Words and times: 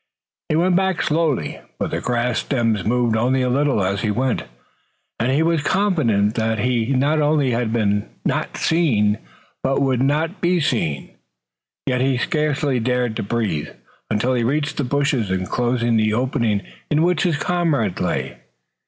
He 0.49 0.55
went 0.55 0.75
back 0.75 1.03
slowly, 1.03 1.61
but 1.77 1.91
the 1.91 2.01
grass 2.01 2.39
stems 2.39 2.83
moved 2.83 3.15
only 3.15 3.43
a 3.43 3.49
little 3.51 3.83
as 3.83 4.01
he 4.01 4.09
went, 4.09 4.41
and 5.19 5.31
he 5.31 5.43
was 5.43 5.61
confident 5.61 6.33
that 6.33 6.57
he 6.57 6.87
not 6.93 7.21
only 7.21 7.51
had 7.51 7.71
not 8.25 8.51
been 8.55 8.55
seen, 8.59 9.19
but 9.61 9.79
would 9.79 10.01
not 10.01 10.41
be 10.41 10.59
seen. 10.59 11.11
Yet 11.85 12.01
he 12.01 12.17
scarcely 12.17 12.79
dared 12.79 13.15
to 13.17 13.21
breathe 13.21 13.69
until 14.09 14.33
he 14.33 14.43
reached 14.43 14.77
the 14.77 14.83
bushes 14.83 15.29
inclosing 15.29 15.97
the 15.97 16.15
opening 16.15 16.63
in 16.89 17.03
which 17.03 17.21
his 17.21 17.37
comrades 17.37 18.01
lay. 18.01 18.37